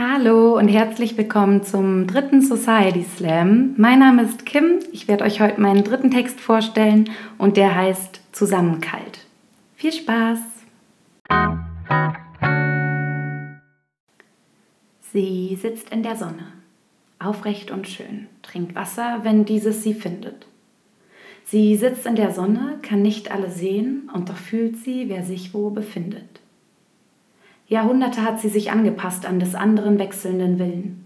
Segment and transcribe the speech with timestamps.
[0.00, 3.74] Hallo und herzlich willkommen zum dritten Society Slam.
[3.78, 4.78] Mein Name ist Kim.
[4.92, 9.26] Ich werde euch heute meinen dritten Text vorstellen und der heißt Zusammenkalt.
[9.74, 10.38] Viel Spaß!
[15.12, 16.52] Sie sitzt in der Sonne,
[17.18, 20.46] aufrecht und schön, trinkt Wasser, wenn dieses sie findet.
[21.44, 25.54] Sie sitzt in der Sonne, kann nicht alle sehen, und doch fühlt sie, wer sich
[25.54, 26.37] wo befindet.
[27.68, 31.04] Jahrhunderte hat sie sich angepasst an des anderen wechselnden Willen.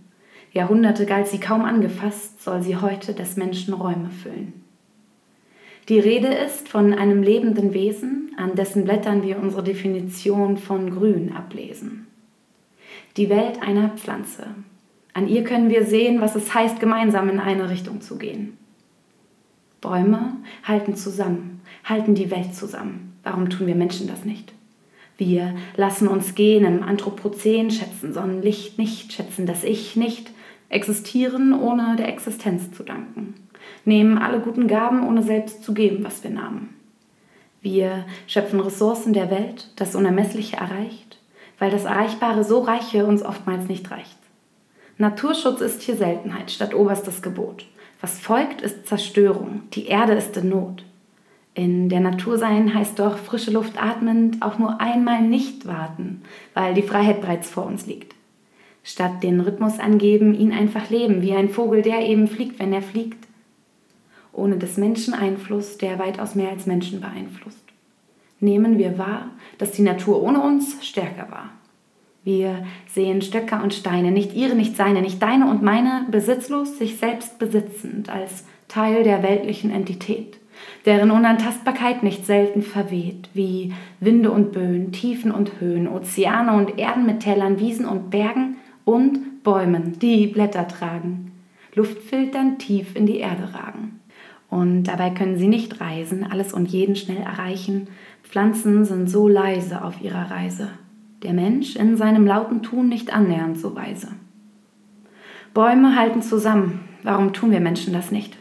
[0.53, 4.63] Jahrhunderte galt sie kaum angefasst, soll sie heute des Menschen Räume füllen.
[5.89, 11.33] Die Rede ist von einem lebenden Wesen, an dessen Blättern wir unsere Definition von Grün
[11.33, 12.07] ablesen.
[13.17, 14.47] Die Welt einer Pflanze.
[15.15, 18.57] An ihr können wir sehen, was es heißt, gemeinsam in eine Richtung zu gehen.
[19.81, 23.19] Bäume halten zusammen, halten die Welt zusammen.
[23.25, 24.53] Warum tun wir Menschen das nicht?
[25.19, 30.31] Wir lassen uns gehen im Anthropozän, schätzen Sonnenlicht nicht, schätzen das Ich nicht,
[30.69, 33.35] existieren ohne der Existenz zu danken,
[33.85, 36.71] nehmen alle guten Gaben, ohne selbst zu geben, was wir nahmen.
[37.61, 41.19] Wir schöpfen Ressourcen der Welt, das Unermessliche erreicht,
[41.59, 44.19] weil das Erreichbare so reiche uns oftmals nicht reicht.
[44.99, 47.67] Naturschutz ist hier Seltenheit statt oberstes Gebot.
[48.01, 49.63] Was folgt, ist Zerstörung.
[49.73, 50.85] Die Erde ist in Not.
[51.55, 56.23] In der Natur sein heißt doch frische Luft atmend auch nur einmal nicht warten,
[56.55, 58.15] weil die Freiheit bereits vor uns liegt.
[58.83, 62.83] Statt den Rhythmus angeben, ihn einfach leben, wie ein Vogel, der eben fliegt, wenn er
[62.83, 63.29] fliegt.
[64.33, 67.63] Ohne des Menschen Einfluss, der weitaus mehr als Menschen beeinflusst.
[68.41, 69.29] Nehmen wir wahr,
[69.59, 71.51] dass die Natur ohne uns stärker war.
[72.25, 76.97] Wir sehen Stöcke und Steine, nicht ihre, nicht seine, nicht deine und meine, besitzlos, sich
[76.97, 80.39] selbst besitzend, als Teil der weltlichen Entität
[80.87, 87.07] deren Unantastbarkeit nicht selten verweht, wie Winde und Böen, Tiefen und Höhen, Ozeane und Erden
[87.07, 91.33] mit Tälern, Wiesen und Bergen und Bäumen, die Blätter tragen,
[91.75, 94.01] Luftfiltern tief in die Erde ragen.
[94.51, 97.89] Und dabei können sie nicht reisen, alles und jeden schnell erreichen.
[98.23, 100.69] Pflanzen sind so leise auf ihrer Reise.
[101.23, 104.09] Der Mensch in seinem lauten Tun nicht annähernd so weise.
[105.55, 106.81] Bäume halten zusammen.
[107.03, 108.37] Warum tun wir Menschen das nicht?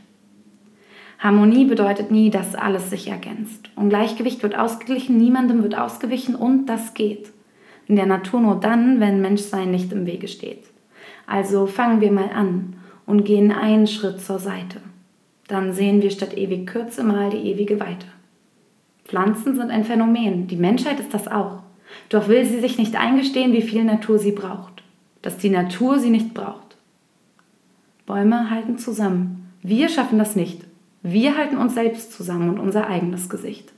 [1.21, 3.69] Harmonie bedeutet nie, dass alles sich ergänzt.
[3.75, 7.31] Ungleichgewicht wird ausgeglichen, niemandem wird ausgewichen und das geht.
[7.87, 10.63] In der Natur nur dann, wenn Menschsein nicht im Wege steht.
[11.27, 12.73] Also fangen wir mal an
[13.05, 14.81] und gehen einen Schritt zur Seite.
[15.47, 18.07] Dann sehen wir statt ewig Kürze mal die ewige Weite.
[19.05, 21.61] Pflanzen sind ein Phänomen, die Menschheit ist das auch.
[22.09, 24.81] Doch will sie sich nicht eingestehen, wie viel Natur sie braucht.
[25.21, 26.77] Dass die Natur sie nicht braucht.
[28.07, 29.51] Bäume halten zusammen.
[29.61, 30.70] Wir schaffen das nicht.
[31.03, 33.73] Wir halten uns selbst zusammen und unser eigenes Gesicht.